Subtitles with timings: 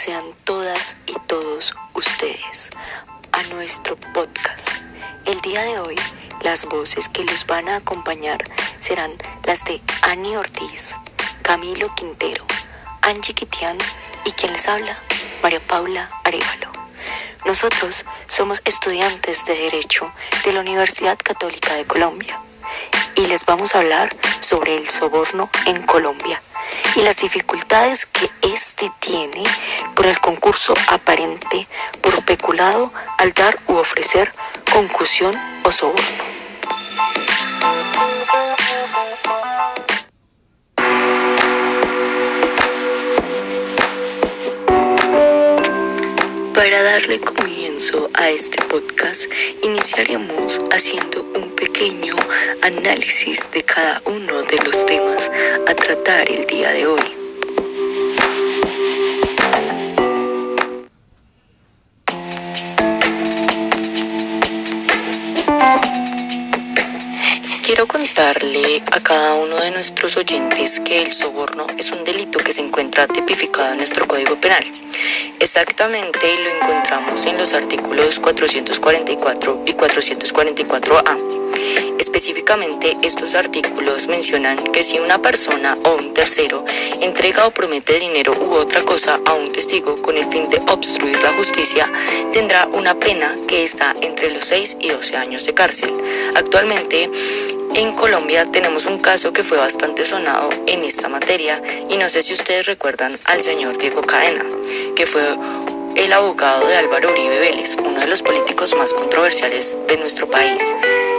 [0.00, 2.70] sean todas y todos ustedes
[3.32, 4.80] a nuestro podcast.
[5.26, 5.94] El día de hoy,
[6.40, 8.42] las voces que los van a acompañar
[8.80, 9.10] serán
[9.44, 10.96] las de Annie Ortiz,
[11.42, 12.42] Camilo Quintero,
[13.02, 13.76] Angie Kitian
[14.24, 14.96] y quien les habla,
[15.42, 16.72] María Paula Arevalo.
[17.44, 20.10] Nosotros somos estudiantes de Derecho
[20.46, 22.40] de la Universidad Católica de Colombia
[23.16, 24.08] y les vamos a hablar
[24.40, 26.40] sobre el soborno en Colombia
[26.96, 29.42] y las dificultades que éste tiene
[29.94, 31.66] con el concurso aparente
[32.02, 34.32] por peculado al dar u ofrecer
[34.72, 36.00] concusión o soborno.
[46.54, 47.20] Para darle
[47.80, 52.14] comienzo a este podcast, iniciaremos haciendo un pequeño
[52.60, 55.32] análisis de cada uno de los temas
[55.66, 57.19] a tratar el día de hoy.
[68.20, 72.52] Quiero contarle a cada uno de nuestros oyentes que el soborno es un delito que
[72.52, 74.62] se encuentra tipificado en nuestro Código Penal.
[75.38, 81.18] Exactamente lo encontramos en los artículos 444 y 444A.
[81.98, 86.62] Específicamente, estos artículos mencionan que si una persona o un tercero
[87.00, 91.22] entrega o promete dinero u otra cosa a un testigo con el fin de obstruir
[91.22, 91.90] la justicia,
[92.34, 95.90] tendrá una pena que está entre los 6 y 12 años de cárcel.
[96.34, 97.08] Actualmente,
[97.74, 102.22] en Colombia tenemos un caso que fue bastante sonado en esta materia y no sé
[102.22, 104.44] si ustedes recuerdan al señor Diego Cadena,
[104.96, 105.22] que fue
[105.96, 110.74] el abogado de Álvaro Uribe Vélez, uno de los políticos más controversiales de nuestro país.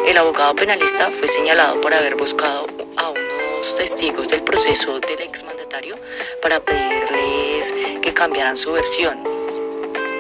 [0.07, 5.97] El abogado penalista fue señalado por haber buscado a unos testigos del proceso del exmandatario
[6.41, 9.41] para pedirles que cambiaran su versión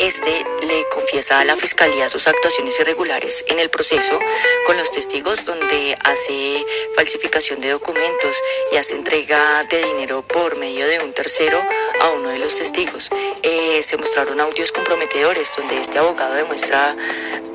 [0.01, 4.19] este le confiesa a la Fiscalía sus actuaciones irregulares en el proceso
[4.65, 8.35] con los testigos donde hace falsificación de documentos
[8.71, 11.59] y hace entrega de dinero por medio de un tercero
[12.01, 13.09] a uno de los testigos.
[13.43, 16.95] Eh, se mostraron audios comprometedores donde este abogado demuestra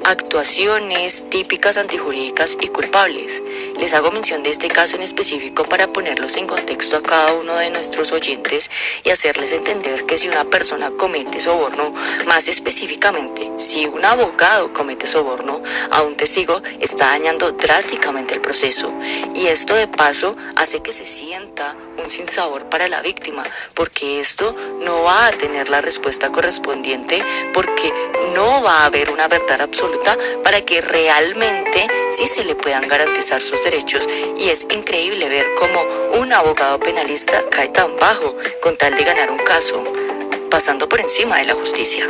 [0.07, 3.43] actuaciones típicas antijurídicas y culpables.
[3.81, 7.57] Les hago mención de este caso en específico para ponerlos en contexto a cada uno
[7.57, 8.71] de nuestros oyentes
[9.03, 11.93] y hacerles entender que si una persona comete soborno,
[12.25, 18.97] más específicamente, si un abogado comete soborno a un testigo, está dañando drásticamente el proceso.
[19.35, 24.55] Y esto de paso hace que se sienta un sinsabor para la víctima, porque esto
[24.81, 27.93] no va a tener la respuesta correspondiente, porque
[28.35, 33.41] no va a haber una verdad absoluta para que realmente sí se le puedan garantizar
[33.41, 34.09] sus derechos.
[34.39, 35.83] Y es increíble ver cómo
[36.21, 39.83] un abogado penalista cae tan bajo con tal de ganar un caso,
[40.51, 42.09] pasando por encima de la justicia.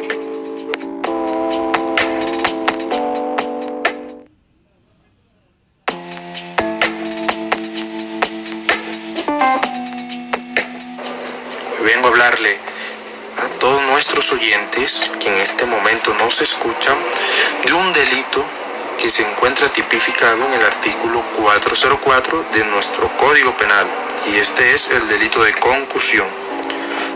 [11.86, 12.58] Vengo a hablarle
[13.38, 16.96] a todos nuestros oyentes que en este momento nos escuchan
[17.64, 18.44] de un delito
[18.98, 23.86] que se encuentra tipificado en el artículo 404 de nuestro Código Penal
[24.28, 26.26] y este es el delito de concusión.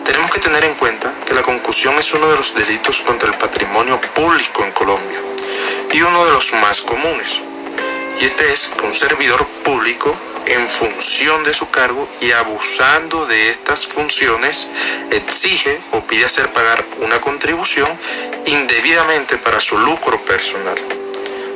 [0.05, 3.39] Tenemos que tener en cuenta que la concusión es uno de los delitos contra el
[3.39, 5.19] patrimonio público en Colombia
[5.91, 7.41] y uno de los más comunes.
[8.21, 10.15] Y este es que un servidor público
[10.47, 14.69] en función de su cargo y abusando de estas funciones
[15.11, 17.89] exige o pide hacer pagar una contribución
[18.47, 20.77] indebidamente para su lucro personal.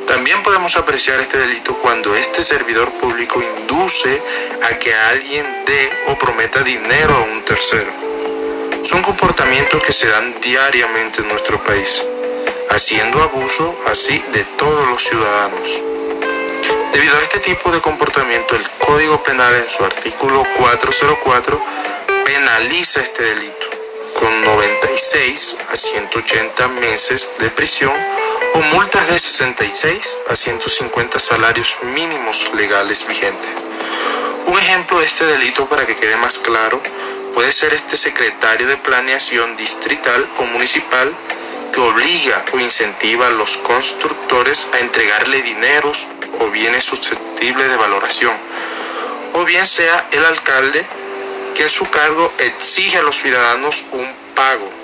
[0.07, 4.21] También podemos apreciar este delito cuando este servidor público induce
[4.63, 7.91] a que alguien dé o prometa dinero a un tercero.
[8.83, 12.07] Son comportamientos que se dan diariamente en nuestro país,
[12.69, 15.94] haciendo abuso así de todos los ciudadanos.
[16.95, 21.61] Debido a este tipo de comportamiento, el Código Penal en su artículo 404
[22.25, 23.67] penaliza este delito
[24.15, 27.93] con 96 a 180 meses de prisión
[28.55, 33.51] o multas de 66 a 150 salarios mínimos legales vigentes.
[34.47, 36.81] Un ejemplo de este delito para que quede más claro
[37.35, 41.13] puede ser este secretario de planeación distrital o municipal
[41.73, 46.07] que obliga o incentiva a los constructores a entregarle dineros
[46.41, 48.35] o bienes susceptibles de valoración,
[49.35, 50.85] o bien sea el alcalde
[51.55, 54.84] que en su cargo exige a los ciudadanos un pago.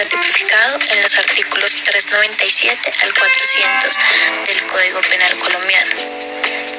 [0.00, 3.98] Encuentra en los artículos 397 al 400
[4.46, 5.94] del Código Penal colombiano.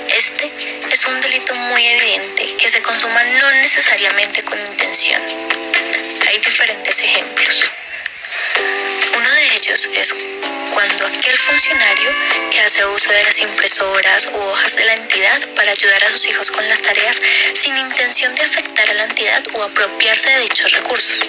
[0.10, 0.52] Este
[0.92, 5.22] es un delito muy evidente que se consuma no necesariamente con intención.
[6.28, 7.72] Hay diferentes ejemplos.
[9.16, 10.16] Uno de ellos es
[10.74, 12.10] cuando aquel funcionario
[12.52, 16.28] que hace uso de las impresoras u hojas de la entidad para ayudar a sus
[16.28, 17.18] hijos con las tareas
[17.54, 21.22] sin intención de afectar a la entidad o apropiarse de dichos recursos,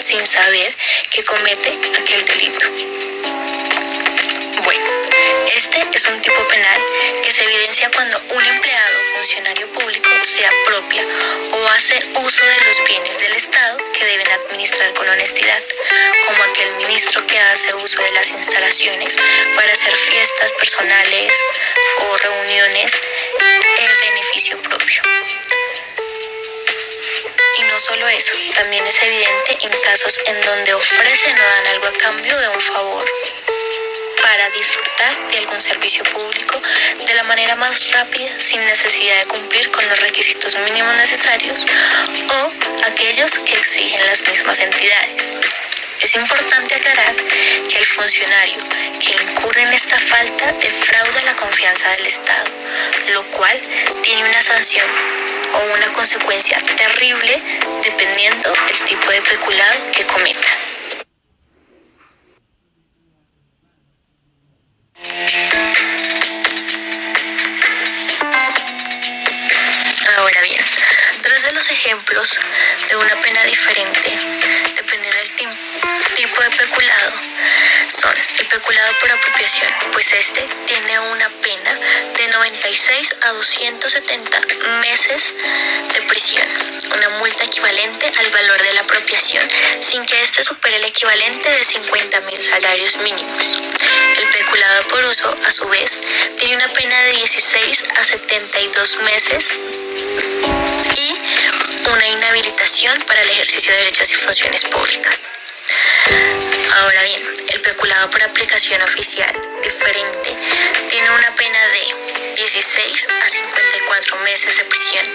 [0.00, 0.74] sin saber
[1.10, 2.66] que comete aquel delito.
[4.64, 4.86] Bueno,
[5.54, 6.80] este es un tipo penal
[7.22, 11.04] que se evidencia cuando un empleado o funcionario público se apropia
[11.52, 15.62] o hace uso de los bienes del Estado que deben administrar con honestidad,
[16.26, 19.16] como aquel ministro que hace uso de las instalaciones
[19.54, 21.32] para hacer fiestas personales
[22.00, 22.92] o reuniones
[23.78, 25.02] en beneficio propio.
[27.56, 31.86] Y no solo eso, también es evidente en casos en donde ofrecen o dan algo
[31.86, 33.04] a cambio de un favor
[34.22, 36.60] para disfrutar de algún servicio público
[37.06, 41.66] de la manera más rápida sin necesidad de cumplir con los requisitos mínimos necesarios
[42.28, 45.30] o aquellos que exigen las mismas entidades.
[46.04, 48.58] Es importante aclarar que el funcionario
[49.00, 52.44] que incurre en esta falta defrauda la confianza del Estado,
[53.14, 53.58] lo cual
[54.02, 54.86] tiene una sanción
[55.54, 57.42] o una consecuencia terrible
[57.82, 60.48] dependiendo del tipo de peculado que cometa.
[70.18, 70.64] Ahora bien,
[71.22, 72.40] tres de los ejemplos
[72.90, 74.18] de una pena diferente,
[78.04, 81.72] son el peculado por apropiación, pues este tiene una pena
[82.18, 84.40] de 96 a 270
[84.82, 85.34] meses
[85.92, 86.46] de prisión,
[86.92, 89.48] una multa equivalente al valor de la apropiación
[89.80, 93.46] sin que éste supere el equivalente de 50 mil salarios mínimos.
[94.18, 96.02] El peculado por uso, a su vez,
[96.38, 99.58] tiene una pena de 16 a 72 meses
[100.96, 105.30] y una inhabilitación para el ejercicio de derechos y funciones públicas.
[106.76, 109.32] Ahora bien, el peculado por aplicación oficial
[109.62, 110.36] diferente
[110.90, 115.06] tiene una pena de 16 a 54 meses de prisión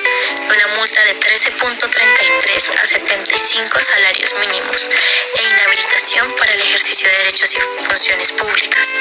[0.50, 4.90] una multa de 13.33 a 75 salarios mínimos
[5.38, 8.98] e inhabilitación para el ejercicio de derechos y funciones públicas.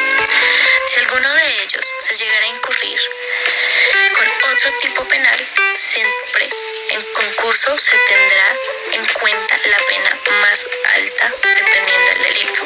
[0.87, 2.99] Si alguno de ellos se llegara a incurrir
[4.15, 5.39] con otro tipo penal,
[5.75, 6.48] siempre
[7.77, 8.47] se tendrá
[8.95, 10.67] en cuenta la pena más
[10.97, 12.61] alta dependiendo del delito.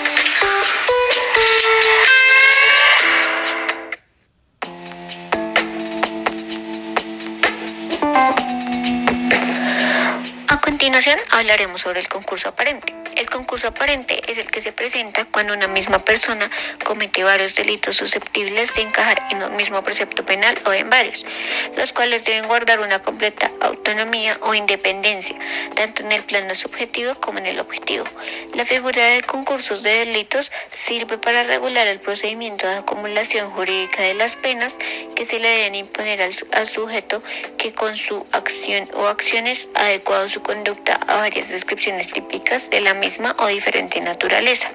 [10.48, 13.01] A continuación hablaremos sobre el concurso aparente.
[13.32, 16.50] Concurso aparente es el que se presenta cuando una misma persona
[16.84, 21.24] comete varios delitos susceptibles de encajar en un mismo precepto penal o en varios,
[21.74, 25.38] los cuales deben guardar una completa autonomía o independencia,
[25.74, 28.04] tanto en el plano subjetivo como en el objetivo.
[28.52, 34.12] La figura de concursos de delitos sirve para regular el procedimiento de acumulación jurídica de
[34.12, 34.76] las penas
[35.16, 37.22] que se le deben imponer al, al sujeto
[37.56, 42.82] que con su acción o acciones ha adecuado su conducta a varias descripciones típicas de
[42.82, 44.70] la misma o diferente naturaleza.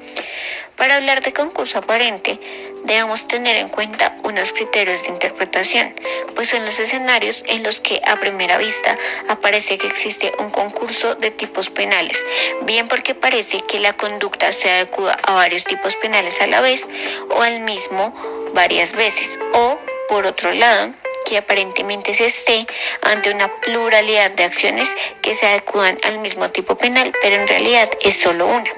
[0.75, 2.39] Para hablar de concurso aparente,
[2.85, 5.93] debemos tener en cuenta unos criterios de interpretación,
[6.35, 11.15] pues son los escenarios en los que a primera vista aparece que existe un concurso
[11.15, 12.25] de tipos penales,
[12.61, 16.87] bien porque parece que la conducta se adecua a varios tipos penales a la vez
[17.29, 18.13] o al mismo
[18.53, 20.93] varias veces, o por otro lado,
[21.27, 22.65] que aparentemente se esté
[23.01, 27.89] ante una pluralidad de acciones que se adecuan al mismo tipo penal, pero en realidad
[28.01, 28.71] es solo una.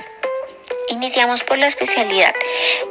[0.90, 2.34] Iniciamos por la especialidad.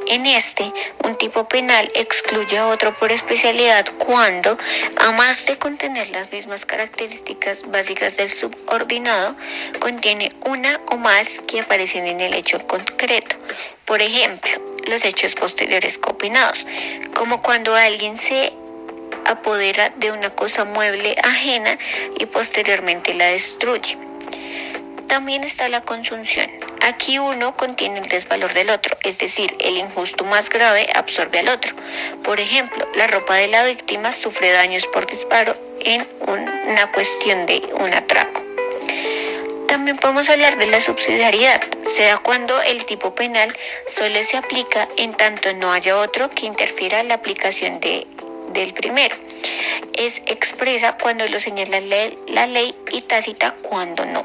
[0.07, 0.73] En este,
[1.03, 4.57] un tipo penal excluye a otro por especialidad cuando,
[4.97, 9.35] a más de contener las mismas características básicas del subordinado,
[9.81, 13.35] contiene una o más que aparecen en el hecho concreto.
[13.85, 14.51] Por ejemplo,
[14.87, 16.65] los hechos posteriores coopinados,
[17.15, 18.53] como cuando alguien se
[19.29, 21.79] apodera de una cosa mueble ajena
[22.19, 23.97] y posteriormente la destruye.
[25.07, 26.51] También está la consunción.
[26.83, 31.49] Aquí uno contiene el desvalor del otro, es decir, el injusto más grave absorbe al
[31.49, 31.75] otro.
[32.23, 37.63] Por ejemplo, la ropa de la víctima sufre daños por disparo en una cuestión de
[37.81, 38.43] un atraco.
[39.67, 41.61] También podemos hablar de la subsidiariedad.
[41.85, 43.55] Se da cuando el tipo penal
[43.87, 48.07] solo se aplica en tanto no haya otro que interfiera en la aplicación de
[48.53, 49.17] del primero.
[49.95, 51.81] Es expresa cuando lo señala
[52.29, 54.25] la ley y tácita cuando no.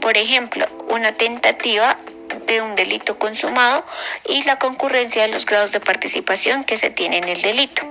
[0.00, 1.96] Por ejemplo, una tentativa
[2.46, 3.84] de un delito consumado
[4.28, 7.82] y la concurrencia de los grados de participación que se tiene en el delito.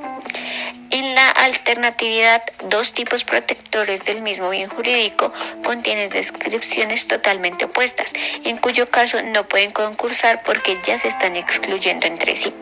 [0.92, 5.34] En la alternatividad, dos tipos protectores del mismo bien jurídico
[5.64, 8.14] contienen descripciones totalmente opuestas,
[8.46, 12.54] en cuyo caso no pueden concursar porque ya se están excluyendo entre sí.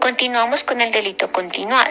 [0.00, 1.90] Continuamos con el delito continuado.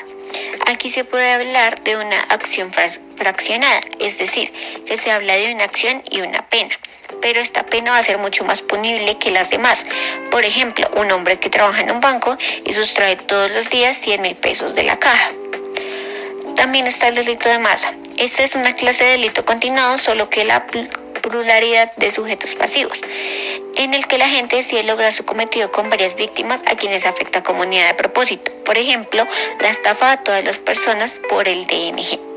[0.67, 4.51] Aquí se puede hablar de una acción fraccionada, es decir,
[4.85, 6.77] que se habla de una acción y una pena
[7.21, 9.85] pero esta pena va a ser mucho más punible que las demás.
[10.31, 14.21] Por ejemplo, un hombre que trabaja en un banco y sustrae todos los días 100
[14.21, 15.31] mil pesos de la caja.
[16.55, 17.93] También está el delito de masa.
[18.17, 20.67] Esta es una clase de delito continuado, solo que la
[21.29, 22.99] pluralidad de sujetos pasivos,
[23.77, 27.43] en el que la gente decide lograr su cometido con varias víctimas a quienes afecta
[27.43, 28.51] comunidad de propósito.
[28.65, 29.25] Por ejemplo,
[29.61, 32.29] la estafa a todas las personas por el DNG.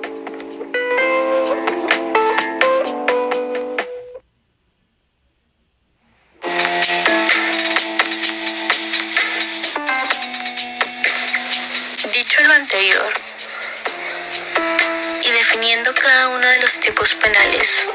[15.25, 17.87] y definiendo cada uno de los tipos penales,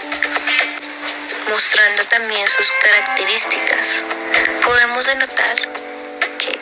[1.50, 4.04] mostrando también sus características,
[4.64, 5.56] podemos denotar
[6.40, 6.60] que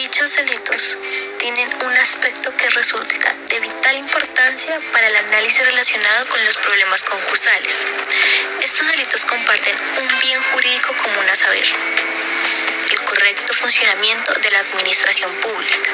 [0.00, 0.98] dichos delitos
[1.38, 7.02] tienen un aspecto que resulta de vital importancia para el análisis relacionado con los problemas
[7.04, 7.86] concursales.
[8.60, 11.66] Estos delitos comparten un bien jurídico común a saber,
[13.20, 15.90] correcto funcionamiento de la administración pública,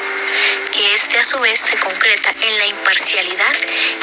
[0.71, 3.53] que éste a su vez se concreta en la imparcialidad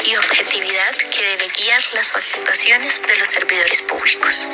[0.03, 4.47] y objetividad que debe guiar las actuaciones de los servidores públicos.